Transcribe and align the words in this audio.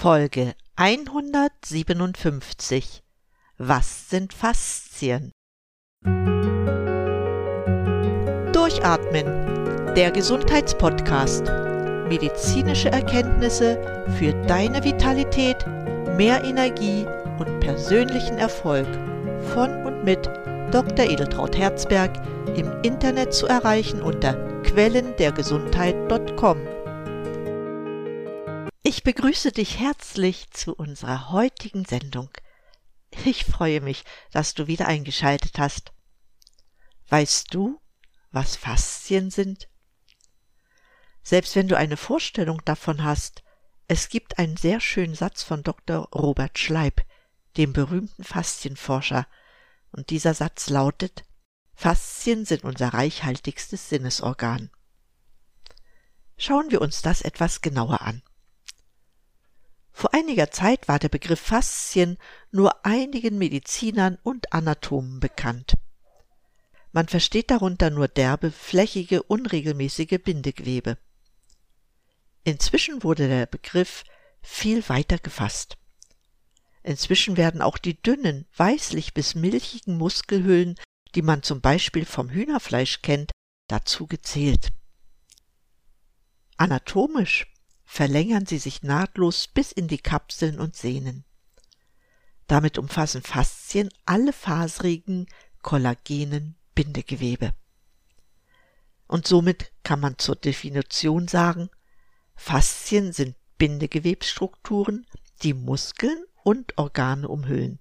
Folge 0.00 0.54
157 0.76 3.02
Was 3.58 4.08
sind 4.08 4.32
Faszien? 4.32 5.32
Durchatmen, 8.54 9.26
der 9.94 10.10
Gesundheitspodcast. 10.10 11.44
Medizinische 12.08 12.90
Erkenntnisse 12.90 14.06
für 14.18 14.32
deine 14.46 14.82
Vitalität, 14.82 15.66
mehr 16.16 16.42
Energie 16.44 17.04
und 17.38 17.60
persönlichen 17.60 18.38
Erfolg 18.38 18.88
von 19.52 19.84
und 19.84 20.04
mit 20.04 20.30
Dr. 20.72 21.10
Edeltraut 21.10 21.58
Herzberg 21.58 22.16
im 22.56 22.72
Internet 22.84 23.34
zu 23.34 23.46
erreichen 23.46 24.00
unter 24.00 24.32
quellendergesundheit.com. 24.62 26.79
Ich 28.90 29.04
begrüße 29.04 29.52
dich 29.52 29.78
herzlich 29.78 30.50
zu 30.50 30.74
unserer 30.74 31.30
heutigen 31.30 31.84
Sendung. 31.84 32.28
Ich 33.24 33.44
freue 33.44 33.80
mich, 33.80 34.02
dass 34.32 34.54
du 34.54 34.66
wieder 34.66 34.88
eingeschaltet 34.88 35.60
hast. 35.60 35.92
Weißt 37.08 37.54
du, 37.54 37.80
was 38.32 38.56
Faszien 38.56 39.30
sind? 39.30 39.68
Selbst 41.22 41.54
wenn 41.54 41.68
du 41.68 41.76
eine 41.76 41.96
Vorstellung 41.96 42.64
davon 42.64 43.04
hast, 43.04 43.44
es 43.86 44.08
gibt 44.08 44.40
einen 44.40 44.56
sehr 44.56 44.80
schönen 44.80 45.14
Satz 45.14 45.44
von 45.44 45.62
Dr. 45.62 46.08
Robert 46.12 46.58
Schleib, 46.58 47.02
dem 47.58 47.72
berühmten 47.72 48.24
Faszienforscher, 48.24 49.28
und 49.92 50.10
dieser 50.10 50.34
Satz 50.34 50.68
lautet 50.68 51.22
Faszien 51.76 52.44
sind 52.44 52.64
unser 52.64 52.88
reichhaltigstes 52.88 53.88
Sinnesorgan. 53.88 54.68
Schauen 56.36 56.72
wir 56.72 56.80
uns 56.80 57.02
das 57.02 57.22
etwas 57.22 57.60
genauer 57.60 58.00
an. 58.00 58.24
Vor 60.00 60.14
einiger 60.14 60.50
Zeit 60.50 60.88
war 60.88 60.98
der 60.98 61.10
Begriff 61.10 61.38
Faszien 61.40 62.16
nur 62.50 62.86
einigen 62.86 63.36
Medizinern 63.36 64.16
und 64.22 64.50
Anatomen 64.50 65.20
bekannt. 65.20 65.74
Man 66.90 67.06
versteht 67.06 67.50
darunter 67.50 67.90
nur 67.90 68.08
derbe, 68.08 68.50
flächige, 68.50 69.22
unregelmäßige 69.22 70.18
Bindegewebe. 70.24 70.96
Inzwischen 72.44 73.02
wurde 73.02 73.28
der 73.28 73.44
Begriff 73.44 74.04
viel 74.40 74.88
weiter 74.88 75.18
gefasst. 75.18 75.76
Inzwischen 76.82 77.36
werden 77.36 77.60
auch 77.60 77.76
die 77.76 78.00
dünnen, 78.00 78.46
weißlich 78.56 79.12
bis 79.12 79.34
milchigen 79.34 79.98
Muskelhüllen, 79.98 80.76
die 81.14 81.20
man 81.20 81.42
zum 81.42 81.60
Beispiel 81.60 82.06
vom 82.06 82.30
Hühnerfleisch 82.30 83.02
kennt, 83.02 83.32
dazu 83.68 84.06
gezählt. 84.06 84.70
Anatomisch 86.56 87.49
verlängern 87.90 88.46
sie 88.46 88.58
sich 88.58 88.84
nahtlos 88.84 89.48
bis 89.48 89.72
in 89.72 89.88
die 89.88 89.98
Kapseln 89.98 90.60
und 90.60 90.76
Sehnen. 90.76 91.24
Damit 92.46 92.78
umfassen 92.78 93.20
Faszien 93.20 93.88
alle 94.06 94.32
faserigen, 94.32 95.26
kollagenen 95.60 96.54
Bindegewebe. 96.76 97.52
Und 99.08 99.26
somit 99.26 99.72
kann 99.82 99.98
man 99.98 100.18
zur 100.18 100.36
Definition 100.36 101.26
sagen, 101.26 101.68
Faszien 102.36 103.12
sind 103.12 103.34
Bindegewebsstrukturen, 103.58 105.04
die 105.42 105.52
Muskeln 105.52 106.24
und 106.44 106.78
Organe 106.78 107.26
umhüllen. 107.26 107.80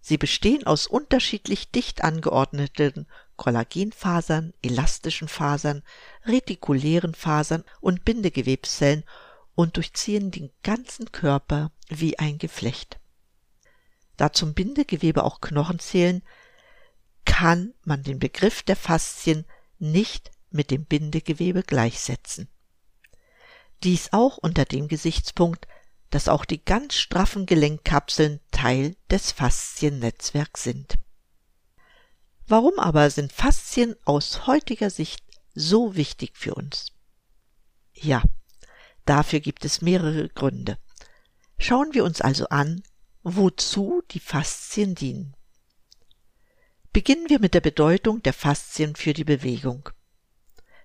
Sie 0.00 0.18
bestehen 0.18 0.64
aus 0.68 0.86
unterschiedlich 0.86 1.72
dicht 1.72 2.04
angeordneten 2.04 3.08
Kollagenfasern, 3.40 4.52
elastischen 4.60 5.26
Fasern, 5.26 5.82
retikulären 6.26 7.14
Fasern 7.14 7.64
und 7.80 8.04
Bindegewebszellen 8.04 9.02
und 9.54 9.78
durchziehen 9.78 10.30
den 10.30 10.50
ganzen 10.62 11.10
Körper 11.10 11.72
wie 11.88 12.18
ein 12.18 12.36
Geflecht. 12.36 13.00
Da 14.18 14.34
zum 14.34 14.52
Bindegewebe 14.52 15.24
auch 15.24 15.40
Knochen 15.40 15.78
zählen, 15.78 16.22
kann 17.24 17.72
man 17.82 18.02
den 18.02 18.18
Begriff 18.18 18.62
der 18.62 18.76
Faszien 18.76 19.46
nicht 19.78 20.30
mit 20.50 20.70
dem 20.70 20.84
Bindegewebe 20.84 21.62
gleichsetzen. 21.62 22.46
Dies 23.82 24.12
auch 24.12 24.36
unter 24.36 24.66
dem 24.66 24.86
Gesichtspunkt, 24.86 25.66
dass 26.10 26.28
auch 26.28 26.44
die 26.44 26.62
ganz 26.62 26.94
straffen 26.96 27.46
Gelenkkapseln 27.46 28.40
Teil 28.50 28.96
des 29.10 29.32
Fasziennetzwerks 29.32 30.62
sind. 30.62 30.98
Warum 32.50 32.80
aber 32.80 33.08
sind 33.10 33.32
Faszien 33.32 33.94
aus 34.04 34.48
heutiger 34.48 34.90
Sicht 34.90 35.22
so 35.54 35.94
wichtig 35.94 36.32
für 36.34 36.56
uns? 36.56 36.90
Ja, 37.94 38.24
dafür 39.04 39.38
gibt 39.38 39.64
es 39.64 39.82
mehrere 39.82 40.28
Gründe. 40.28 40.76
Schauen 41.60 41.94
wir 41.94 42.02
uns 42.02 42.20
also 42.20 42.48
an, 42.48 42.82
wozu 43.22 44.02
die 44.10 44.18
Faszien 44.18 44.96
dienen. 44.96 45.36
Beginnen 46.92 47.28
wir 47.28 47.38
mit 47.38 47.54
der 47.54 47.60
Bedeutung 47.60 48.20
der 48.20 48.32
Faszien 48.32 48.96
für 48.96 49.12
die 49.12 49.22
Bewegung. 49.22 49.88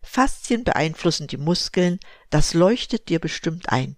Faszien 0.04 0.66
beeinflussen 0.66 1.26
die 1.26 1.38
Muskeln, 1.38 2.00
das 2.30 2.54
leuchtet 2.54 3.10
dir 3.10 3.18
bestimmt 3.18 3.70
ein. 3.70 3.98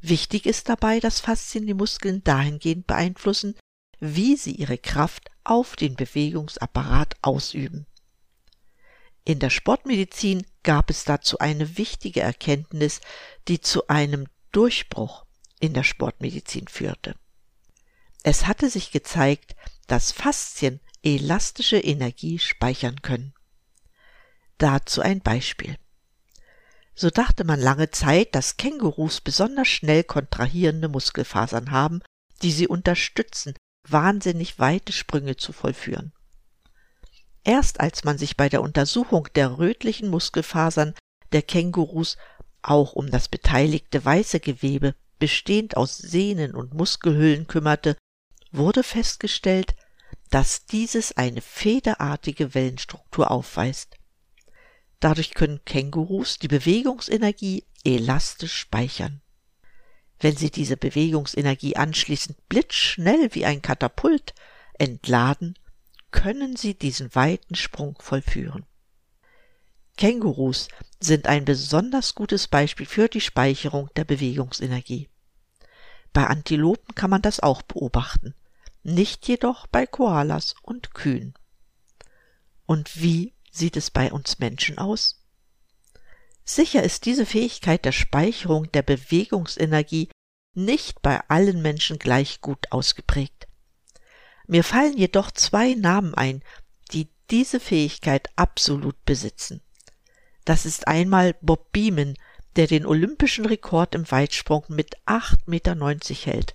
Wichtig 0.00 0.46
ist 0.46 0.68
dabei, 0.68 0.98
dass 0.98 1.20
Faszien 1.20 1.64
die 1.64 1.74
Muskeln 1.74 2.24
dahingehend 2.24 2.88
beeinflussen, 2.88 3.54
wie 4.00 4.36
sie 4.36 4.56
ihre 4.56 4.78
Kraft 4.78 5.31
auf 5.44 5.76
den 5.76 5.94
Bewegungsapparat 5.96 7.16
ausüben. 7.22 7.86
In 9.24 9.38
der 9.38 9.50
Sportmedizin 9.50 10.44
gab 10.62 10.90
es 10.90 11.04
dazu 11.04 11.38
eine 11.38 11.78
wichtige 11.78 12.20
Erkenntnis, 12.20 13.00
die 13.48 13.60
zu 13.60 13.86
einem 13.88 14.26
Durchbruch 14.50 15.24
in 15.60 15.74
der 15.74 15.84
Sportmedizin 15.84 16.66
führte. 16.66 17.14
Es 18.24 18.46
hatte 18.46 18.68
sich 18.68 18.90
gezeigt, 18.90 19.56
dass 19.86 20.12
Faszien 20.12 20.80
elastische 21.02 21.78
Energie 21.78 22.38
speichern 22.38 23.02
können. 23.02 23.34
Dazu 24.58 25.00
ein 25.00 25.20
Beispiel. 25.20 25.76
So 26.94 27.10
dachte 27.10 27.44
man 27.44 27.58
lange 27.58 27.90
Zeit, 27.90 28.34
dass 28.34 28.56
Kängurus 28.56 29.20
besonders 29.20 29.68
schnell 29.68 30.04
kontrahierende 30.04 30.88
Muskelfasern 30.88 31.70
haben, 31.70 32.02
die 32.42 32.52
sie 32.52 32.68
unterstützen, 32.68 33.54
wahnsinnig 33.88 34.58
weite 34.58 34.92
Sprünge 34.92 35.36
zu 35.36 35.52
vollführen. 35.52 36.12
Erst 37.44 37.80
als 37.80 38.04
man 38.04 38.18
sich 38.18 38.36
bei 38.36 38.48
der 38.48 38.62
Untersuchung 38.62 39.28
der 39.34 39.58
rötlichen 39.58 40.08
Muskelfasern 40.08 40.94
der 41.32 41.42
Kängurus 41.42 42.16
auch 42.62 42.92
um 42.92 43.10
das 43.10 43.28
beteiligte 43.28 44.04
weiße 44.04 44.38
Gewebe, 44.38 44.94
bestehend 45.18 45.76
aus 45.76 45.98
Sehnen 45.98 46.54
und 46.54 46.74
Muskelhüllen 46.74 47.46
kümmerte, 47.46 47.96
wurde 48.52 48.82
festgestellt, 48.82 49.74
dass 50.30 50.66
dieses 50.66 51.16
eine 51.16 51.40
federartige 51.40 52.54
Wellenstruktur 52.54 53.30
aufweist. 53.30 53.96
Dadurch 55.00 55.34
können 55.34 55.64
Kängurus 55.64 56.38
die 56.38 56.48
Bewegungsenergie 56.48 57.64
elastisch 57.82 58.54
speichern. 58.54 59.21
Wenn 60.22 60.36
sie 60.36 60.52
diese 60.52 60.76
Bewegungsenergie 60.76 61.74
anschließend 61.74 62.48
blitzschnell 62.48 63.34
wie 63.34 63.44
ein 63.44 63.60
Katapult 63.60 64.34
entladen, 64.78 65.58
können 66.12 66.54
sie 66.54 66.74
diesen 66.74 67.12
weiten 67.16 67.56
Sprung 67.56 67.98
vollführen. 68.00 68.64
Kängurus 69.96 70.68
sind 71.00 71.26
ein 71.26 71.44
besonders 71.44 72.14
gutes 72.14 72.46
Beispiel 72.46 72.86
für 72.86 73.08
die 73.08 73.20
Speicherung 73.20 73.90
der 73.96 74.04
Bewegungsenergie. 74.04 75.08
Bei 76.12 76.28
Antilopen 76.28 76.94
kann 76.94 77.10
man 77.10 77.22
das 77.22 77.40
auch 77.40 77.62
beobachten, 77.62 78.36
nicht 78.84 79.26
jedoch 79.26 79.66
bei 79.66 79.86
Koalas 79.86 80.54
und 80.62 80.94
Kühen. 80.94 81.34
Und 82.64 83.02
wie 83.02 83.34
sieht 83.50 83.76
es 83.76 83.90
bei 83.90 84.12
uns 84.12 84.38
Menschen 84.38 84.78
aus? 84.78 85.21
Sicher 86.44 86.82
ist 86.82 87.06
diese 87.06 87.26
Fähigkeit 87.26 87.84
der 87.84 87.92
Speicherung 87.92 88.70
der 88.72 88.82
Bewegungsenergie 88.82 90.08
nicht 90.54 91.00
bei 91.02 91.20
allen 91.28 91.62
Menschen 91.62 91.98
gleich 91.98 92.40
gut 92.40 92.70
ausgeprägt. 92.70 93.46
Mir 94.46 94.64
fallen 94.64 94.96
jedoch 94.96 95.30
zwei 95.30 95.74
Namen 95.74 96.14
ein, 96.14 96.42
die 96.92 97.08
diese 97.30 97.60
Fähigkeit 97.60 98.28
absolut 98.36 99.02
besitzen. 99.04 99.62
Das 100.44 100.66
ist 100.66 100.88
einmal 100.88 101.34
Bob 101.40 101.72
Beeman, 101.72 102.16
der 102.56 102.66
den 102.66 102.84
olympischen 102.84 103.46
Rekord 103.46 103.94
im 103.94 104.10
Weitsprung 104.10 104.64
mit 104.68 104.96
8,90 105.06 105.38
Meter 105.46 105.74
hält, 106.30 106.54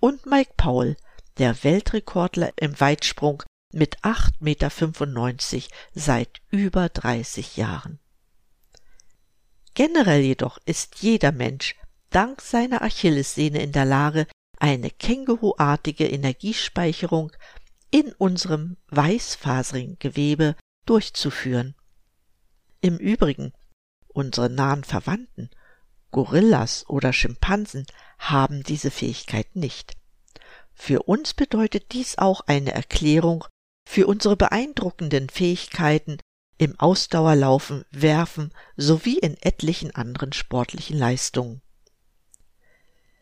und 0.00 0.26
Mike 0.26 0.52
Powell, 0.56 0.96
der 1.38 1.62
Weltrekordler 1.64 2.52
im 2.56 2.78
Weitsprung 2.80 3.42
mit 3.72 3.98
8,95 4.00 5.54
Meter 5.54 5.66
seit 5.92 6.40
über 6.50 6.88
30 6.88 7.56
Jahren. 7.56 7.98
Generell 9.78 10.22
jedoch 10.22 10.58
ist 10.64 11.02
jeder 11.02 11.30
Mensch 11.30 11.76
dank 12.10 12.40
seiner 12.40 12.82
Achillessehne 12.82 13.62
in 13.62 13.70
der 13.70 13.84
Lage, 13.84 14.26
eine 14.58 14.90
känguruartige 14.90 16.04
Energiespeicherung 16.04 17.30
in 17.92 18.12
unserem 18.14 18.76
weißfaserigen 18.88 19.96
Gewebe 20.00 20.56
durchzuführen. 20.84 21.76
Im 22.80 22.96
Übrigen, 22.96 23.52
unsere 24.08 24.50
nahen 24.50 24.82
Verwandten, 24.82 25.48
Gorillas 26.10 26.84
oder 26.88 27.12
Schimpansen, 27.12 27.86
haben 28.18 28.64
diese 28.64 28.90
Fähigkeit 28.90 29.54
nicht. 29.54 29.92
Für 30.74 31.04
uns 31.04 31.34
bedeutet 31.34 31.92
dies 31.92 32.18
auch 32.18 32.40
eine 32.48 32.72
Erklärung 32.72 33.44
für 33.88 34.08
unsere 34.08 34.36
beeindruckenden 34.36 35.28
Fähigkeiten 35.28 36.18
im 36.58 36.78
Ausdauerlaufen, 36.78 37.84
Werfen 37.90 38.52
sowie 38.76 39.18
in 39.18 39.36
etlichen 39.40 39.94
anderen 39.94 40.32
sportlichen 40.32 40.98
Leistungen. 40.98 41.62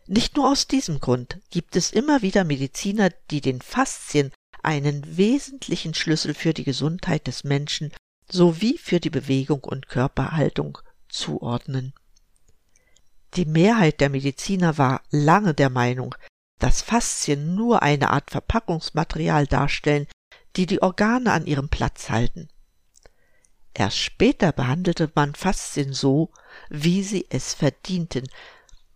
Nicht 0.06 0.36
nur 0.36 0.50
aus 0.50 0.66
diesem 0.66 1.00
Grund 1.00 1.40
gibt 1.50 1.76
es 1.76 1.92
immer 1.92 2.22
wieder 2.22 2.44
Mediziner, 2.44 3.10
die 3.30 3.40
den 3.40 3.60
Faszien 3.60 4.32
einen 4.62 5.16
wesentlichen 5.16 5.94
Schlüssel 5.94 6.32
für 6.34 6.54
die 6.54 6.64
Gesundheit 6.64 7.26
des 7.26 7.44
Menschen 7.44 7.92
sowie 8.30 8.78
für 8.78 9.00
die 9.00 9.10
Bewegung 9.10 9.62
und 9.64 9.88
Körperhaltung 9.88 10.78
zuordnen. 11.08 11.92
Die 13.34 13.44
Mehrheit 13.44 14.00
der 14.00 14.08
Mediziner 14.08 14.78
war 14.78 15.02
lange 15.10 15.54
der 15.54 15.70
Meinung, 15.70 16.14
dass 16.58 16.82
Faszien 16.82 17.54
nur 17.54 17.82
eine 17.82 18.10
Art 18.10 18.30
Verpackungsmaterial 18.30 19.46
darstellen, 19.46 20.06
die 20.56 20.66
die 20.66 20.80
Organe 20.82 21.32
an 21.32 21.46
ihrem 21.46 21.68
Platz 21.68 22.08
halten. 22.08 22.48
Erst 23.78 23.98
später 23.98 24.52
behandelte 24.52 25.12
man 25.14 25.34
Faszien 25.34 25.92
so, 25.92 26.30
wie 26.70 27.02
sie 27.02 27.26
es 27.28 27.52
verdienten, 27.52 28.26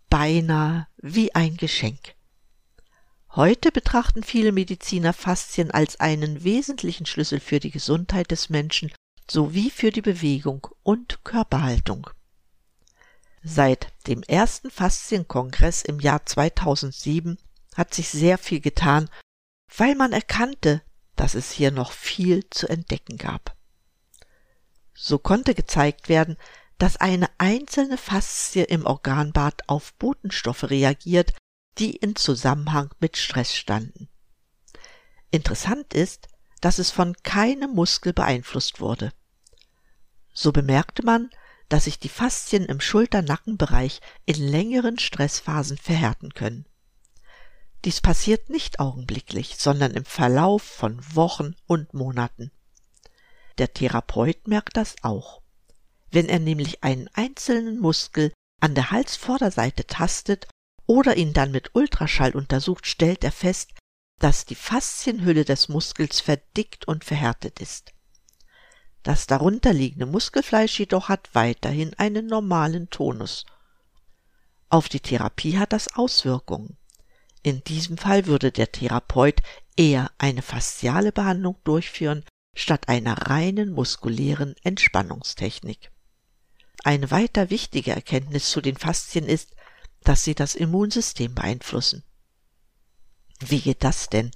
beinahe 0.08 0.86
wie 0.96 1.34
ein 1.34 1.58
Geschenk. 1.58 2.14
Heute 3.32 3.72
betrachten 3.72 4.22
viele 4.22 4.52
Mediziner 4.52 5.12
Faszien 5.12 5.70
als 5.70 6.00
einen 6.00 6.44
wesentlichen 6.44 7.04
Schlüssel 7.04 7.40
für 7.40 7.60
die 7.60 7.70
Gesundheit 7.70 8.30
des 8.30 8.48
Menschen 8.48 8.90
sowie 9.30 9.68
für 9.68 9.90
die 9.90 10.00
Bewegung 10.00 10.66
und 10.82 11.24
Körperhaltung. 11.24 12.08
Seit 13.42 13.92
dem 14.06 14.22
ersten 14.22 14.70
Faszienkongress 14.70 15.82
im 15.82 16.00
Jahr 16.00 16.24
2007 16.24 17.36
hat 17.74 17.92
sich 17.92 18.08
sehr 18.08 18.38
viel 18.38 18.60
getan, 18.60 19.10
weil 19.76 19.94
man 19.94 20.14
erkannte, 20.14 20.80
dass 21.16 21.34
es 21.34 21.50
hier 21.50 21.70
noch 21.70 21.92
viel 21.92 22.48
zu 22.48 22.66
entdecken 22.66 23.18
gab. 23.18 23.59
So 25.02 25.19
konnte 25.19 25.55
gezeigt 25.55 26.11
werden, 26.11 26.37
dass 26.76 26.99
eine 26.99 27.31
einzelne 27.38 27.97
Faszie 27.97 28.64
im 28.64 28.85
Organbad 28.85 29.67
auf 29.67 29.94
Botenstoffe 29.94 30.64
reagiert, 30.64 31.32
die 31.79 31.97
in 31.97 32.17
Zusammenhang 32.17 32.91
mit 33.00 33.17
Stress 33.17 33.56
standen. 33.56 34.11
Interessant 35.31 35.94
ist, 35.94 36.29
dass 36.61 36.79
es 36.79 36.91
von 36.91 37.17
keinem 37.23 37.70
Muskel 37.70 38.12
beeinflusst 38.12 38.81
wurde. 38.81 39.14
So 40.35 40.52
bemerkte 40.52 41.02
man, 41.02 41.31
dass 41.70 41.85
sich 41.85 41.99
die 41.99 42.11
Faszien 42.11 42.67
im 42.67 42.82
Schulter-Nackenbereich 42.82 44.02
in 44.26 44.37
längeren 44.37 44.99
Stressphasen 44.99 45.79
verhärten 45.79 46.35
können. 46.35 46.67
Dies 47.87 48.02
passiert 48.02 48.50
nicht 48.50 48.81
augenblicklich, 48.81 49.56
sondern 49.56 49.93
im 49.93 50.05
Verlauf 50.05 50.62
von 50.62 51.00
Wochen 51.14 51.55
und 51.67 51.94
Monaten. 51.94 52.52
Der 53.60 53.74
Therapeut 53.74 54.48
merkt 54.48 54.78
das 54.78 54.96
auch. 55.02 55.42
Wenn 56.10 56.30
er 56.30 56.38
nämlich 56.38 56.82
einen 56.82 57.08
einzelnen 57.12 57.78
Muskel 57.78 58.32
an 58.58 58.74
der 58.74 58.90
Halsvorderseite 58.90 59.86
tastet 59.86 60.48
oder 60.86 61.18
ihn 61.18 61.34
dann 61.34 61.50
mit 61.50 61.74
Ultraschall 61.74 62.34
untersucht, 62.34 62.86
stellt 62.86 63.22
er 63.22 63.32
fest, 63.32 63.72
dass 64.18 64.46
die 64.46 64.54
Faszienhülle 64.54 65.44
des 65.44 65.68
Muskels 65.68 66.20
verdickt 66.20 66.88
und 66.88 67.04
verhärtet 67.04 67.60
ist. 67.60 67.92
Das 69.02 69.26
darunterliegende 69.26 70.06
Muskelfleisch 70.06 70.78
jedoch 70.78 71.10
hat 71.10 71.28
weiterhin 71.34 71.92
einen 71.98 72.28
normalen 72.28 72.88
Tonus. 72.88 73.44
Auf 74.70 74.88
die 74.88 75.00
Therapie 75.00 75.58
hat 75.58 75.74
das 75.74 75.94
Auswirkungen. 75.96 76.78
In 77.42 77.62
diesem 77.64 77.98
Fall 77.98 78.24
würde 78.24 78.52
der 78.52 78.72
Therapeut 78.72 79.42
eher 79.76 80.10
eine 80.16 80.40
fasziale 80.40 81.12
Behandlung 81.12 81.58
durchführen, 81.64 82.24
statt 82.55 82.88
einer 82.88 83.14
reinen 83.29 83.70
muskulären 83.73 84.55
Entspannungstechnik. 84.62 85.91
Eine 86.82 87.11
weiter 87.11 87.50
wichtige 87.50 87.93
Erkenntnis 87.93 88.50
zu 88.50 88.61
den 88.61 88.76
Faszien 88.76 89.26
ist, 89.26 89.55
dass 90.02 90.25
sie 90.25 90.35
das 90.35 90.55
Immunsystem 90.55 91.35
beeinflussen. 91.35 92.05
Wie 93.38 93.61
geht 93.61 93.85
das 93.85 94.08
denn? 94.08 94.31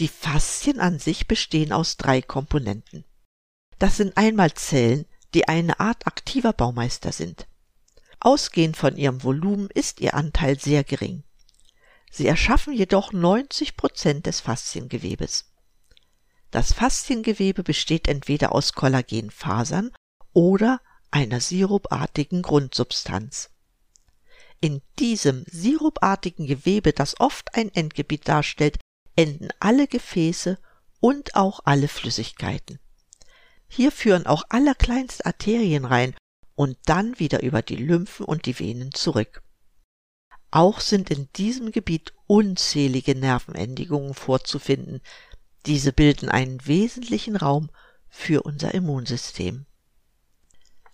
Die 0.00 0.08
Faszien 0.08 0.80
an 0.80 0.98
sich 0.98 1.28
bestehen 1.28 1.72
aus 1.72 1.96
drei 1.96 2.22
Komponenten. 2.22 3.04
Das 3.78 3.98
sind 3.98 4.16
einmal 4.16 4.54
Zellen, 4.54 5.06
die 5.34 5.48
eine 5.48 5.80
Art 5.80 6.06
aktiver 6.06 6.52
Baumeister 6.52 7.12
sind. 7.12 7.46
Ausgehend 8.20 8.76
von 8.76 8.96
ihrem 8.96 9.22
Volumen 9.22 9.68
ist 9.70 10.00
ihr 10.00 10.14
Anteil 10.14 10.58
sehr 10.58 10.84
gering. 10.84 11.24
Sie 12.10 12.26
erschaffen 12.26 12.72
jedoch 12.72 13.12
90 13.12 13.76
Prozent 13.76 14.26
des 14.26 14.40
Fasziengewebes. 14.40 15.51
Das 16.52 16.74
Fasziengewebe 16.74 17.62
besteht 17.62 18.06
entweder 18.06 18.52
aus 18.52 18.74
Kollagenfasern 18.74 19.90
oder 20.34 20.80
einer 21.10 21.40
sirupartigen 21.40 22.42
Grundsubstanz. 22.42 23.48
In 24.60 24.82
diesem 24.98 25.44
sirupartigen 25.48 26.46
Gewebe, 26.46 26.92
das 26.92 27.18
oft 27.18 27.54
ein 27.54 27.74
Endgebiet 27.74 28.28
darstellt, 28.28 28.78
enden 29.16 29.48
alle 29.60 29.86
Gefäße 29.88 30.58
und 31.00 31.34
auch 31.34 31.60
alle 31.64 31.88
Flüssigkeiten. 31.88 32.78
Hier 33.66 33.90
führen 33.90 34.26
auch 34.26 34.44
allerkleinste 34.50 35.24
Arterien 35.24 35.86
rein 35.86 36.14
und 36.54 36.76
dann 36.84 37.18
wieder 37.18 37.42
über 37.42 37.62
die 37.62 37.76
Lymphen 37.76 38.26
und 38.26 38.44
die 38.44 38.58
Venen 38.58 38.92
zurück. 38.92 39.42
Auch 40.50 40.80
sind 40.80 41.10
in 41.10 41.30
diesem 41.32 41.72
Gebiet 41.72 42.12
unzählige 42.26 43.14
Nervenendigungen 43.14 44.12
vorzufinden. 44.12 45.00
Diese 45.66 45.92
bilden 45.92 46.28
einen 46.28 46.66
wesentlichen 46.66 47.36
Raum 47.36 47.70
für 48.08 48.42
unser 48.42 48.74
Immunsystem. 48.74 49.66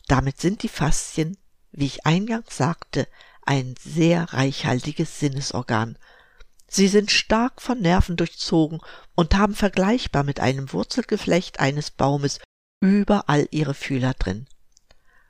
Damit 0.06 0.40
sind 0.40 0.62
die 0.62 0.68
Faszien, 0.68 1.36
wie 1.72 1.86
ich 1.86 2.06
eingangs 2.06 2.56
sagte, 2.56 3.08
ein 3.44 3.74
sehr 3.80 4.32
reichhaltiges 4.32 5.18
Sinnesorgan. 5.20 5.98
Sie 6.66 6.88
sind 6.88 7.10
stark 7.10 7.62
von 7.62 7.80
Nerven 7.80 8.16
durchzogen 8.16 8.80
und 9.14 9.34
haben 9.34 9.54
vergleichbar 9.54 10.22
mit 10.22 10.38
einem 10.38 10.72
Wurzelgeflecht 10.72 11.60
eines 11.60 11.90
Baumes 11.90 12.40
überall 12.80 13.48
ihre 13.50 13.74
Fühler 13.74 14.12
drin. 14.14 14.46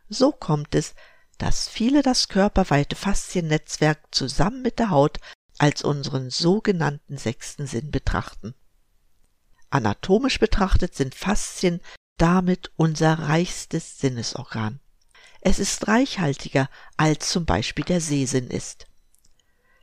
So 0.09 0.33
kommt 0.33 0.75
es, 0.75 0.95
dass 1.39 1.69
viele 1.69 2.03
das 2.03 2.29
körperweite 2.29 2.97
Fasziennetzwerk 2.97 4.01
zusammen 4.11 4.63
mit 4.63 4.81
der 4.81 4.91
Haut 4.91 5.21
als 5.59 5.83
unseren 5.83 6.31
sogenannten 6.31 7.19
sechsten 7.19 7.67
Sinn 7.67 7.93
betrachten. 7.93 8.55
Anatomisch 9.71 10.39
betrachtet 10.39 10.95
sind 10.95 11.15
Faszien 11.15 11.81
damit 12.17 12.73
unser 12.77 13.19
reichstes 13.19 13.99
Sinnesorgan. 13.99 14.81
Es 15.41 15.59
ist 15.59 15.87
reichhaltiger, 15.87 16.69
als 16.97 17.31
zum 17.31 17.45
Beispiel 17.45 17.85
der 17.85 18.01
Sehsinn 18.01 18.49
ist. 18.49 18.87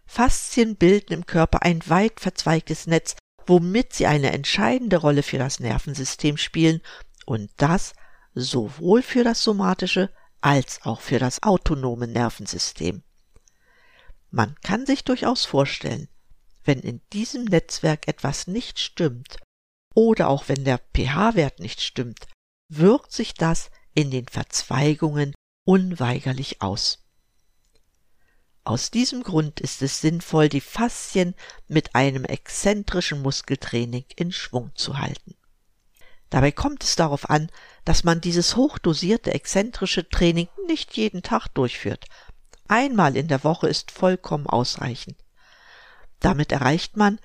Faszien 0.06 0.76
bilden 0.76 1.14
im 1.14 1.26
Körper 1.26 1.64
ein 1.64 1.82
weit 1.88 2.20
verzweigtes 2.20 2.88
Netz, 2.88 3.16
womit 3.48 3.94
sie 3.94 4.06
eine 4.06 4.34
entscheidende 4.34 4.98
Rolle 4.98 5.24
für 5.24 5.38
das 5.38 5.60
Nervensystem 5.60 6.38
spielen 6.38 6.82
und 7.26 7.50
das 7.58 7.94
sowohl 8.34 9.02
für 9.02 9.24
das 9.24 9.42
somatische 9.42 10.12
als 10.42 10.82
auch 10.84 11.02
für 11.02 11.20
das 11.20 11.42
autonome 11.42 12.08
Nervensystem. 12.08 13.04
Man 14.30 14.56
kann 14.62 14.86
sich 14.86 15.04
durchaus 15.06 15.46
vorstellen, 15.46 16.10
wenn 16.66 16.80
in 16.82 17.02
diesem 17.14 17.46
Netzwerk 17.46 18.08
etwas 18.08 18.48
nicht 18.48 18.80
stimmt 18.80 19.38
oder 19.96 20.28
auch 20.28 20.48
wenn 20.48 20.64
der 20.64 20.80
pH-Wert 20.96 21.60
nicht 21.60 21.82
stimmt, 21.82 22.28
wirkt 22.68 23.12
sich 23.12 23.34
das 23.34 23.72
in 23.96 24.12
den 24.12 24.28
Verzweigungen 24.28 25.34
unweigerlich 25.66 26.62
aus. 26.62 27.00
Aus 28.64 28.92
diesem 28.92 29.24
Grund 29.24 29.60
ist 29.60 29.82
es 29.82 30.02
sinnvoll, 30.02 30.50
die 30.50 30.62
Faszien 30.62 31.36
mit 31.68 31.96
einem 31.96 32.26
exzentrischen 32.26 33.22
Muskeltraining 33.22 34.06
in 34.16 34.32
Schwung 34.32 34.72
zu 34.76 34.98
halten. 34.98 35.36
Dabei 36.32 36.52
kommt 36.52 36.84
es 36.84 36.96
darauf 36.96 37.30
an, 37.30 37.50
dass 37.86 38.04
man 38.04 38.22
dieses 38.22 38.56
hochdosierte 38.56 39.34
exzentrische 39.34 40.10
Training 40.10 40.50
nicht 40.68 40.98
jeden 40.98 41.22
Tag 41.22 41.48
durchführt. 41.50 42.06
Einmal 42.68 43.16
in 43.16 43.28
der 43.28 43.44
Woche 43.44 43.68
ist 43.68 43.92
vollkommen 43.92 44.48
ausreichend. 44.48 45.18
Damit 46.20 46.52
erreicht 46.52 46.98
man, 46.98 47.20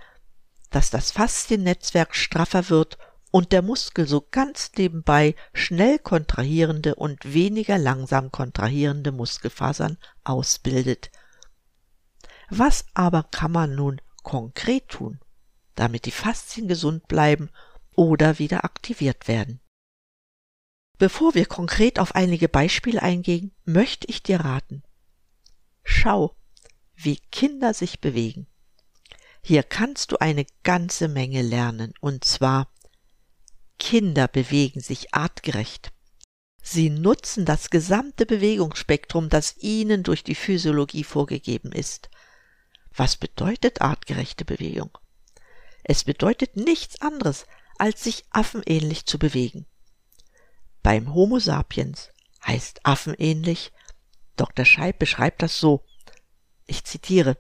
dass 0.70 0.90
das 0.90 1.10
Fasziennetzwerk 1.10 2.14
straffer 2.14 2.70
wird 2.70 2.98
und 3.30 3.52
der 3.52 3.62
Muskel 3.62 4.06
so 4.06 4.26
ganz 4.30 4.72
nebenbei 4.76 5.34
schnell 5.52 5.98
kontrahierende 5.98 6.94
und 6.94 7.32
weniger 7.32 7.78
langsam 7.78 8.32
kontrahierende 8.32 9.12
Muskelfasern 9.12 9.98
ausbildet. 10.24 11.10
Was 12.48 12.84
aber 12.94 13.24
kann 13.24 13.52
man 13.52 13.74
nun 13.74 14.00
konkret 14.22 14.88
tun, 14.88 15.20
damit 15.74 16.06
die 16.06 16.10
Faszien 16.10 16.68
gesund 16.68 17.06
bleiben 17.08 17.50
oder 17.94 18.38
wieder 18.38 18.64
aktiviert 18.64 19.28
werden. 19.28 19.60
Bevor 20.98 21.34
wir 21.34 21.46
konkret 21.46 21.98
auf 21.98 22.14
einige 22.14 22.48
Beispiele 22.48 23.02
eingehen, 23.02 23.54
möchte 23.64 24.06
ich 24.08 24.22
dir 24.22 24.40
raten. 24.40 24.82
Schau, 25.82 26.36
wie 26.94 27.16
Kinder 27.16 27.72
sich 27.72 28.00
bewegen. 28.00 28.46
Hier 29.42 29.62
kannst 29.62 30.12
du 30.12 30.20
eine 30.20 30.47
ganze 30.62 31.09
Menge 31.09 31.42
lernen, 31.42 31.94
und 32.00 32.25
zwar 32.25 32.68
Kinder 33.78 34.28
bewegen 34.28 34.80
sich 34.80 35.14
artgerecht. 35.14 35.92
Sie 36.62 36.90
nutzen 36.90 37.47
das 37.47 37.70
gesamte 37.70 38.26
Bewegungsspektrum, 38.26 39.28
das 39.28 39.56
ihnen 39.59 40.02
durch 40.02 40.23
die 40.23 40.35
Physiologie 40.35 41.04
vorgegeben 41.04 41.73
ist. 41.73 42.11
Was 42.94 43.16
bedeutet 43.16 43.80
artgerechte 43.80 44.44
Bewegung? 44.44 44.90
Es 45.82 46.04
bedeutet 46.04 46.56
nichts 46.56 47.00
anderes, 47.00 47.47
als 47.78 48.04
sich 48.04 48.25
affenähnlich 48.30 49.06
zu 49.06 49.18
bewegen. 49.18 49.66
Beim 50.82 51.14
Homo 51.14 51.38
sapiens 51.38 52.11
heißt 52.47 52.80
affenähnlich, 52.85 53.73
Dr. 54.37 54.64
Scheib 54.64 54.99
beschreibt 54.99 55.42
das 55.42 55.59
so, 55.59 55.85
ich 56.66 56.85
zitiere, 56.85 57.38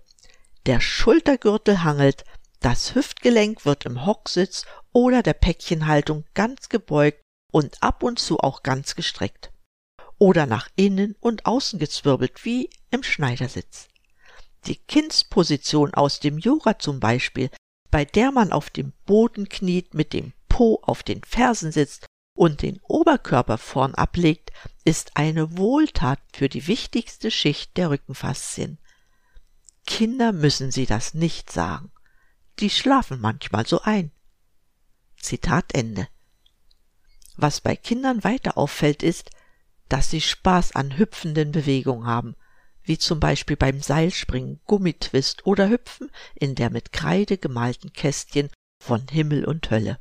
der 0.70 0.80
Schultergürtel 0.80 1.82
hangelt, 1.82 2.22
das 2.60 2.94
Hüftgelenk 2.94 3.64
wird 3.64 3.86
im 3.86 4.06
Hocksitz 4.06 4.66
oder 4.92 5.20
der 5.20 5.32
Päckchenhaltung 5.32 6.24
ganz 6.32 6.68
gebeugt 6.68 7.20
und 7.50 7.82
ab 7.82 8.04
und 8.04 8.20
zu 8.20 8.38
auch 8.38 8.62
ganz 8.62 8.94
gestreckt. 8.94 9.50
Oder 10.16 10.46
nach 10.46 10.68
innen 10.76 11.16
und 11.18 11.44
außen 11.44 11.80
gezwirbelt 11.80 12.44
wie 12.44 12.70
im 12.92 13.02
Schneidersitz. 13.02 13.88
Die 14.66 14.76
Kindsposition 14.76 15.92
aus 15.92 16.20
dem 16.20 16.38
Yoga 16.38 16.78
zum 16.78 17.00
Beispiel, 17.00 17.50
bei 17.90 18.04
der 18.04 18.30
man 18.30 18.52
auf 18.52 18.70
dem 18.70 18.92
Boden 19.06 19.48
kniet, 19.48 19.94
mit 19.94 20.12
dem 20.12 20.32
Po 20.48 20.78
auf 20.82 21.02
den 21.02 21.24
Fersen 21.24 21.72
sitzt 21.72 22.06
und 22.38 22.62
den 22.62 22.78
Oberkörper 22.86 23.58
vorn 23.58 23.96
ablegt, 23.96 24.52
ist 24.84 25.16
eine 25.16 25.58
Wohltat 25.58 26.20
für 26.32 26.48
die 26.48 26.68
wichtigste 26.68 27.32
Schicht 27.32 27.76
der 27.76 27.90
Rückenfaszien. 27.90 28.78
Kinder 29.86 30.32
müssen 30.32 30.70
sie 30.70 30.86
das 30.86 31.14
nicht 31.14 31.50
sagen. 31.50 31.90
Die 32.58 32.70
schlafen 32.70 33.20
manchmal 33.20 33.66
so 33.66 33.80
ein. 33.82 34.12
Zitat 35.16 35.74
Ende. 35.74 36.08
Was 37.36 37.60
bei 37.60 37.76
Kindern 37.76 38.22
weiter 38.24 38.58
auffällt, 38.58 39.02
ist, 39.02 39.30
dass 39.88 40.10
sie 40.10 40.20
Spaß 40.20 40.74
an 40.76 40.96
hüpfenden 40.98 41.52
Bewegungen 41.52 42.06
haben, 42.06 42.36
wie 42.82 42.98
zum 42.98 43.20
Beispiel 43.20 43.56
beim 43.56 43.80
Seilspringen, 43.80 44.60
Gummitwist 44.66 45.46
oder 45.46 45.68
Hüpfen 45.68 46.10
in 46.34 46.54
der 46.54 46.70
mit 46.70 46.92
Kreide 46.92 47.38
gemalten 47.38 47.92
Kästchen 47.92 48.50
von 48.78 49.06
Himmel 49.08 49.44
und 49.44 49.70
Hölle. 49.70 49.98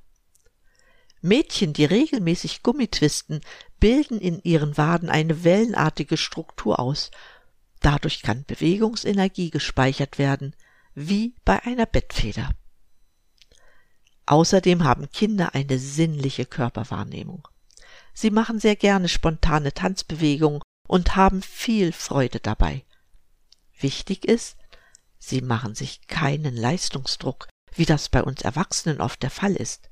Mädchen, 1.21 1.73
die 1.73 1.85
regelmäßig 1.85 2.63
Gummitwisten, 2.63 3.41
bilden 3.79 4.19
in 4.19 4.41
ihren 4.43 4.77
Waden 4.77 5.09
eine 5.09 5.43
wellenartige 5.43 6.17
Struktur 6.17 6.79
aus 6.79 7.11
Dadurch 7.79 8.21
kann 8.21 8.43
Bewegungsenergie 8.45 9.51
gespeichert 9.51 10.17
werden, 10.17 10.55
wie 10.95 11.35
bei 11.45 11.63
einer 11.63 11.85
Bettfeder. 11.85 12.51
Außerdem 14.25 14.83
haben 14.83 15.09
Kinder 15.11 15.55
eine 15.55 15.79
sinnliche 15.79 16.45
Körperwahrnehmung. 16.45 17.47
Sie 18.13 18.31
machen 18.31 18.59
sehr 18.59 18.75
gerne 18.75 19.07
spontane 19.07 19.73
Tanzbewegungen 19.73 20.61
und 20.87 21.15
haben 21.15 21.41
viel 21.41 21.93
Freude 21.93 22.39
dabei. 22.39 22.83
Wichtig 23.79 24.25
ist, 24.25 24.57
sie 25.17 25.41
machen 25.41 25.73
sich 25.73 26.07
keinen 26.07 26.55
Leistungsdruck, 26.55 27.47
wie 27.73 27.85
das 27.85 28.09
bei 28.09 28.21
uns 28.21 28.41
Erwachsenen 28.41 28.99
oft 28.99 29.23
der 29.23 29.29
Fall 29.29 29.55
ist. 29.55 29.89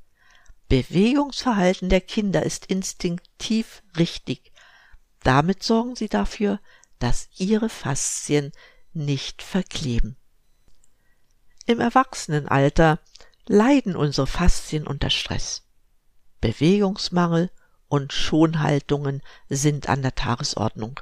Bewegungsverhalten 0.68 1.90
der 1.90 2.02
Kinder 2.02 2.44
ist 2.44 2.66
instinktiv 2.66 3.82
richtig. 3.98 4.52
Damit 5.24 5.64
sorgen 5.64 5.96
sie 5.96 6.10
dafür, 6.10 6.60
dass 7.00 7.30
ihre 7.38 7.70
Faszien 7.70 8.52
nicht 8.94 9.42
verkleben. 9.42 10.18
Im 11.66 11.80
Erwachsenenalter 11.80 13.00
leiden 13.46 13.96
unsere 13.96 14.28
Faszien 14.28 14.88
unter 14.88 15.10
Stress. 15.10 15.64
Bewegungsmangel 16.42 17.52
und 17.88 18.14
Schonhaltungen 18.14 19.22
sind 19.50 19.90
an 19.90 20.02
der 20.02 20.16
Tagesordnung. 20.16 21.00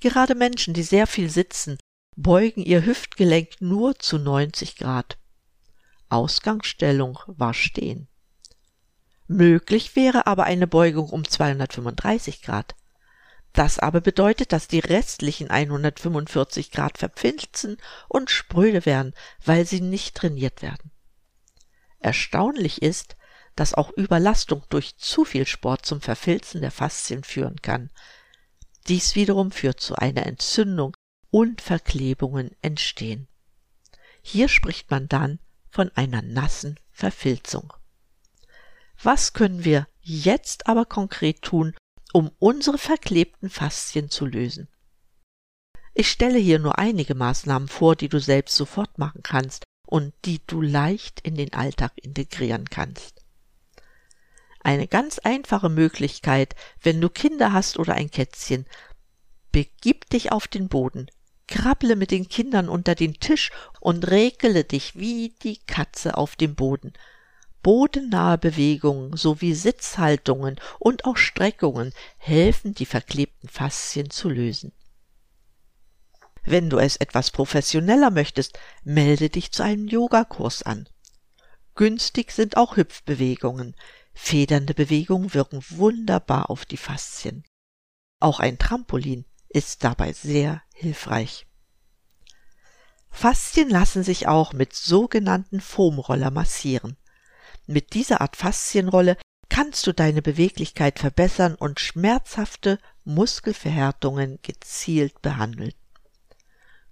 Gerade 0.00 0.34
Menschen, 0.34 0.74
die 0.74 0.82
sehr 0.82 1.06
viel 1.06 1.30
sitzen, 1.30 1.78
beugen 2.16 2.62
ihr 2.62 2.84
Hüftgelenk 2.84 3.60
nur 3.60 3.98
zu 3.98 4.18
90 4.18 4.76
Grad. 4.76 5.18
Ausgangsstellung 6.08 7.18
war 7.26 7.54
stehen. 7.54 8.08
Möglich 9.26 9.94
wäre 9.94 10.26
aber 10.26 10.44
eine 10.44 10.66
Beugung 10.66 11.10
um 11.10 11.28
235 11.28 12.42
Grad. 12.42 12.74
Das 13.58 13.80
aber 13.80 14.00
bedeutet, 14.00 14.52
dass 14.52 14.68
die 14.68 14.78
restlichen 14.78 15.50
145 15.50 16.70
Grad 16.70 16.96
verpfilzen 16.96 17.76
und 18.06 18.30
spröde 18.30 18.86
werden, 18.86 19.14
weil 19.44 19.66
sie 19.66 19.80
nicht 19.80 20.14
trainiert 20.14 20.62
werden. 20.62 20.92
Erstaunlich 21.98 22.82
ist, 22.82 23.16
dass 23.56 23.74
auch 23.74 23.90
Überlastung 23.90 24.62
durch 24.68 24.96
zu 24.98 25.24
viel 25.24 25.44
Sport 25.44 25.84
zum 25.84 26.00
Verfilzen 26.00 26.60
der 26.60 26.70
Faszien 26.70 27.24
führen 27.24 27.60
kann. 27.60 27.90
Dies 28.86 29.16
wiederum 29.16 29.50
führt 29.50 29.80
zu 29.80 29.96
einer 29.96 30.24
Entzündung 30.24 30.96
und 31.30 31.60
Verklebungen 31.60 32.54
entstehen. 32.62 33.26
Hier 34.22 34.48
spricht 34.48 34.88
man 34.92 35.08
dann 35.08 35.40
von 35.68 35.90
einer 35.96 36.22
nassen 36.22 36.78
Verfilzung. 36.92 37.72
Was 39.02 39.32
können 39.32 39.64
wir 39.64 39.88
jetzt 40.00 40.68
aber 40.68 40.84
konkret 40.84 41.42
tun, 41.42 41.74
um 42.12 42.30
unsere 42.38 42.78
verklebten 42.78 43.50
Faszien 43.50 44.10
zu 44.10 44.26
lösen. 44.26 44.68
Ich 45.94 46.10
stelle 46.10 46.38
hier 46.38 46.58
nur 46.58 46.78
einige 46.78 47.14
Maßnahmen 47.14 47.68
vor, 47.68 47.96
die 47.96 48.08
du 48.08 48.20
selbst 48.20 48.56
sofort 48.56 48.98
machen 48.98 49.22
kannst 49.22 49.64
und 49.86 50.14
die 50.24 50.40
du 50.46 50.60
leicht 50.62 51.20
in 51.20 51.34
den 51.34 51.52
Alltag 51.54 51.92
integrieren 51.96 52.70
kannst. 52.70 53.24
Eine 54.60 54.86
ganz 54.86 55.18
einfache 55.18 55.68
Möglichkeit, 55.68 56.54
wenn 56.82 57.00
du 57.00 57.08
Kinder 57.08 57.52
hast 57.52 57.78
oder 57.78 57.94
ein 57.94 58.10
Kätzchen, 58.10 58.66
begib 59.50 60.08
dich 60.10 60.30
auf 60.30 60.46
den 60.46 60.68
Boden, 60.68 61.08
krabble 61.46 61.96
mit 61.96 62.10
den 62.10 62.28
Kindern 62.28 62.68
unter 62.68 62.94
den 62.94 63.14
Tisch 63.14 63.50
und 63.80 64.08
regele 64.10 64.64
dich 64.64 64.94
wie 64.96 65.34
die 65.42 65.58
Katze 65.66 66.16
auf 66.16 66.36
dem 66.36 66.54
Boden, 66.54 66.92
Bodennahe 67.62 68.38
Bewegungen 68.38 69.16
sowie 69.16 69.54
Sitzhaltungen 69.54 70.56
und 70.78 71.04
auch 71.04 71.16
Streckungen 71.16 71.92
helfen, 72.16 72.74
die 72.74 72.86
verklebten 72.86 73.48
Faszien 73.48 74.10
zu 74.10 74.28
lösen. 74.28 74.72
Wenn 76.44 76.70
du 76.70 76.78
es 76.78 76.96
etwas 76.96 77.30
professioneller 77.30 78.10
möchtest, 78.10 78.58
melde 78.84 79.28
dich 79.28 79.52
zu 79.52 79.62
einem 79.62 79.86
Yogakurs 79.86 80.62
an. 80.62 80.88
Günstig 81.74 82.32
sind 82.32 82.56
auch 82.56 82.76
Hüpfbewegungen. 82.76 83.76
Federnde 84.14 84.74
Bewegungen 84.74 85.32
wirken 85.34 85.62
wunderbar 85.68 86.50
auf 86.50 86.64
die 86.64 86.76
Faszien. 86.76 87.44
Auch 88.18 88.40
ein 88.40 88.58
Trampolin 88.58 89.24
ist 89.48 89.84
dabei 89.84 90.12
sehr 90.12 90.62
hilfreich. 90.74 91.46
Faszien 93.10 93.68
lassen 93.68 94.02
sich 94.02 94.28
auch 94.28 94.52
mit 94.52 94.74
sogenannten 94.74 95.60
Foamroller 95.60 96.30
massieren. 96.30 96.96
Mit 97.70 97.92
dieser 97.92 98.22
Art 98.22 98.34
Faszienrolle 98.34 99.18
kannst 99.50 99.86
du 99.86 99.92
deine 99.92 100.22
Beweglichkeit 100.22 100.98
verbessern 100.98 101.54
und 101.54 101.80
schmerzhafte 101.80 102.78
Muskelverhärtungen 103.04 104.38
gezielt 104.40 105.20
behandeln. 105.20 105.74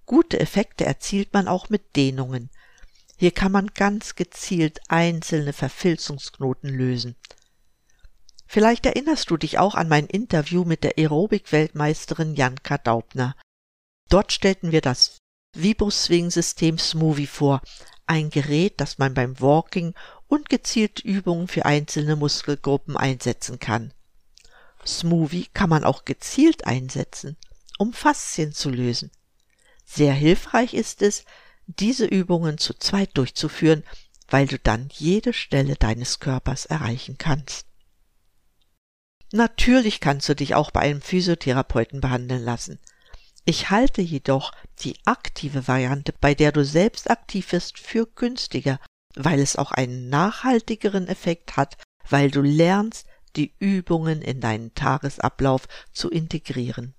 Gute 0.05 0.39
Effekte 0.39 0.85
erzielt 0.85 1.33
man 1.33 1.49
auch 1.49 1.71
mit 1.71 1.97
Dehnungen. 1.97 2.51
Hier 3.17 3.31
kann 3.31 3.53
man 3.53 3.69
ganz 3.69 4.17
gezielt 4.17 4.81
einzelne 4.89 5.55
Verfilzungsknoten 5.55 6.69
lösen. 6.69 7.17
Vielleicht 8.47 8.85
erinnerst 8.85 9.31
du 9.31 9.39
dich 9.39 9.59
auch 9.59 9.77
an 9.77 9.89
mein 9.89 10.05
Interview 10.05 10.65
mit 10.65 10.85
der 10.85 10.99
Aerobik-Weltmeisterin 10.99 12.35
Janka 12.35 12.77
Daubner. 12.77 13.35
Dort 14.11 14.31
stellten 14.31 14.73
wir 14.73 14.83
das 14.83 15.23
Vibroswing-System 15.55 16.77
Smoothie 16.79 17.27
vor, 17.27 17.63
ein 18.07 18.31
Gerät, 18.31 18.81
das 18.81 18.99
man 18.99 19.15
beim 19.15 19.41
Walking 19.41 19.95
und 20.29 20.49
gezielt 20.49 21.01
Übungen 21.01 21.49
für 21.49 21.65
einzelne 21.65 22.17
Muskelgruppen 22.17 22.97
einsetzen 22.97 23.59
kann. 23.59 23.93
Smoothie 24.87 25.49
kann 25.53 25.71
man 25.71 25.85
auch 25.85 26.05
gezielt 26.05 26.67
einsetzen, 26.67 27.37
um 27.79 27.93
Faszien 27.93 28.53
zu 28.53 28.71
lösen. 28.71 29.11
Sehr 29.85 30.13
hilfreich 30.13 30.75
ist 30.75 31.03
es, 31.03 31.25
diese 31.67 32.07
Übungen 32.07 32.59
zu 32.59 32.75
zweit 32.75 33.11
durchzuführen, 33.15 33.85
weil 34.29 34.47
du 34.47 34.59
dann 34.59 34.89
jede 34.93 35.33
Stelle 35.33 35.77
deines 35.77 36.21
Körpers 36.21 36.67
erreichen 36.67 37.19
kannst. 37.19 37.67
Natürlich 39.33 40.01
kannst 40.01 40.29
du 40.29 40.35
dich 40.35 40.55
auch 40.55 40.71
bei 40.71 40.81
einem 40.81 41.03
Physiotherapeuten 41.03 42.01
behandeln 42.01 42.43
lassen. 42.43 42.79
Ich 43.45 43.71
halte 43.71 44.03
jedoch 44.03 44.53
die 44.81 44.97
aktive 45.05 45.69
Variante, 45.69 46.13
bei 46.21 46.35
der 46.35 46.53
du 46.53 46.65
selbst 46.65 47.11
aktiv 47.11 47.49
bist, 47.51 47.79
für 47.79 48.07
günstiger 48.07 48.81
weil 49.17 49.41
es 49.41 49.57
auch 49.57 49.73
einen 49.73 50.09
nachhaltigeren 50.09 51.09
Effekt 51.09 51.57
hat, 51.57 51.77
weil 52.09 52.31
du 52.31 52.43
lernst, 52.43 53.07
die 53.35 53.55
Übungen 53.59 54.23
in 54.23 54.41
deinen 54.41 54.75
Tagesablauf 54.75 55.67
zu 55.93 56.11
integrieren. 56.11 56.95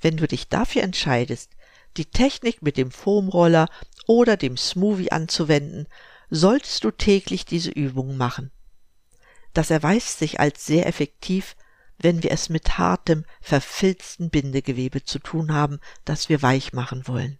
Wenn 0.00 0.16
du 0.16 0.28
dich 0.28 0.48
dafür 0.48 0.82
entscheidest, 0.82 1.52
die 1.96 2.06
Technik 2.06 2.62
mit 2.62 2.76
dem 2.76 2.90
Foamroller 2.90 3.68
oder 4.06 4.36
dem 4.36 4.56
Smoothie 4.56 5.12
anzuwenden, 5.12 5.86
solltest 6.30 6.84
du 6.84 6.90
täglich 6.90 7.44
diese 7.44 7.70
Übungen 7.70 8.16
machen. 8.16 8.50
Das 9.52 9.70
erweist 9.70 10.18
sich 10.18 10.40
als 10.40 10.64
sehr 10.64 10.86
effektiv, 10.86 11.56
wenn 11.98 12.22
wir 12.22 12.30
es 12.30 12.48
mit 12.48 12.78
hartem, 12.78 13.24
verfilzten 13.40 14.30
Bindegewebe 14.30 15.04
zu 15.04 15.18
tun 15.18 15.52
haben, 15.52 15.78
das 16.04 16.28
wir 16.28 16.42
weich 16.42 16.72
machen 16.72 17.06
wollen. 17.06 17.38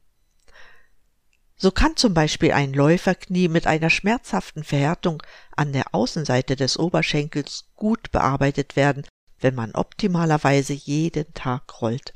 So 1.62 1.71
kann 1.71 1.95
zum 1.95 2.12
Beispiel 2.12 2.50
ein 2.50 2.73
Läuferknie 2.73 3.47
mit 3.47 3.69
einer 3.69 3.88
schmerzhaften 3.88 4.64
Verhärtung 4.64 5.23
an 5.54 5.73
der 5.73 5.95
Außenseite 5.95 6.57
des 6.57 6.76
Oberschenkels 6.76 7.66
gut 7.76 8.11
bearbeitet 8.11 8.75
werden, 8.75 9.07
wenn 9.38 9.54
man 9.54 9.73
optimalerweise 9.73 10.73
jeden 10.73 11.33
Tag 11.35 11.81
rollt. 11.81 12.14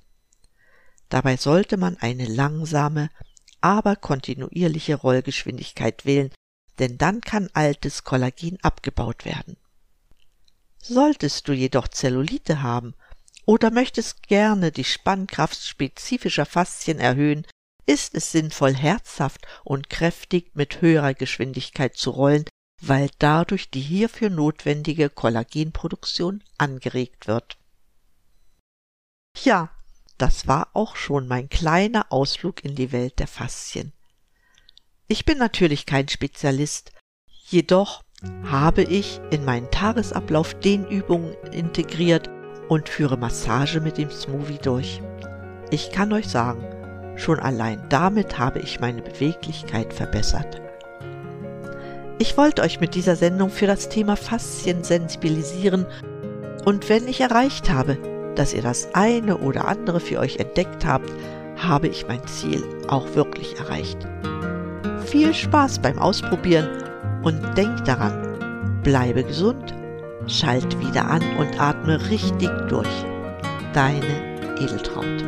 Dabei 1.11 1.37
sollte 1.37 1.77
man 1.77 1.97
eine 1.99 2.25
langsame, 2.25 3.09
aber 3.61 3.95
kontinuierliche 3.95 4.97
Rollgeschwindigkeit 4.97 6.05
wählen, 6.05 6.33
denn 6.81 6.99
dann 6.99 7.21
kann 7.21 7.49
altes 7.53 8.03
Kollagen 8.03 8.59
abgebaut 8.63 9.25
werden. 9.25 9.57
Solltest 10.83 11.47
du 11.47 11.53
jedoch 11.53 11.87
Zellulite 11.87 12.65
haben 12.65 12.95
oder 13.45 13.71
möchtest 13.71 14.25
gerne 14.25 14.73
die 14.73 14.83
Spannkraft 14.83 15.65
spezifischer 15.65 16.47
Faszien 16.47 16.99
erhöhen, 16.99 17.47
ist 17.87 18.15
es 18.15 18.33
sinnvoll, 18.33 18.75
herzhaft 18.75 19.47
und 19.65 19.89
kräftig 19.89 20.51
mit 20.55 20.81
höherer 20.81 21.15
Geschwindigkeit 21.15 21.97
zu 21.97 22.11
rollen, 22.11 22.45
weil 22.83 23.11
dadurch 23.19 23.71
die 23.71 23.81
hierfür 23.81 24.29
notwendige 24.29 25.09
Kollagenproduktion 25.09 26.43
angeregt 26.59 27.27
wird. 27.27 27.57
Ja, 29.43 29.71
das 30.19 30.47
war 30.47 30.69
auch 30.73 30.97
schon 30.97 31.29
mein 31.29 31.49
kleiner 31.49 32.07
Ausflug 32.11 32.65
in 32.65 32.75
die 32.75 32.93
Welt 32.93 33.19
der 33.19 33.29
Faszien. 33.29 33.93
Ich 35.09 35.25
bin 35.25 35.39
natürlich 35.39 35.87
kein 35.87 36.09
Spezialist, 36.09 36.93
jedoch 37.47 38.03
habe 38.45 38.83
ich 38.83 39.21
in 39.31 39.45
meinen 39.45 39.71
Tagesablauf 39.71 40.59
den 40.59 40.87
Übungen 40.89 41.35
integriert 41.53 42.29
und 42.69 42.89
führe 42.89 43.17
Massage 43.17 43.81
mit 43.81 43.99
dem 43.99 44.11
Smoothie 44.11 44.59
durch. 44.59 45.01
Ich 45.71 45.93
kann 45.93 46.13
euch 46.13 46.27
sagen, 46.27 46.76
schon 47.17 47.41
allein 47.41 47.83
damit 47.89 48.39
habe 48.39 48.61
ich 48.61 48.81
meine 48.81 49.03
Beweglichkeit 49.03 49.93
verbessert. 49.93 50.61
Ich 52.19 52.37
wollte 52.37 52.63
euch 52.63 52.81
mit 52.81 52.95
dieser 52.95 53.17
Sendung 53.17 53.51
für 53.51 53.67
das 53.67 53.89
Thema 53.89 54.17
Faszien 54.17 54.85
sensibilisieren 54.85 55.87
und 56.65 56.89
wenn 56.89 57.07
ich 57.07 57.21
erreicht 57.21 57.71
habe, 57.71 57.99
dass 58.35 58.55
ihr 58.55 58.63
das 58.63 58.95
eine 58.95 59.39
oder 59.39 59.69
andere 59.69 60.01
für 60.01 60.19
euch 60.19 60.39
entdeckt 60.39 60.85
habt, 60.87 61.11
habe 61.57 61.89
ich 61.89 62.07
mein 62.07 62.27
Ziel 62.27 62.65
auch 62.89 63.15
wirklich 63.15 63.59
erreicht. 63.59 63.99
Viel 65.05 65.33
Spaß 65.33 65.81
beim 65.81 65.99
Ausprobieren 65.99 66.69
und 67.23 67.41
denk 67.57 67.85
daran, 67.85 68.81
bleibe 68.83 69.25
gesund, 69.25 69.75
schalt 70.27 70.79
wieder 70.81 71.09
an 71.09 71.23
und 71.39 71.61
atme 71.61 72.11
richtig 72.11 72.51
durch. 72.69 72.89
Deine 73.73 74.57
Edeltraut. 74.59 75.25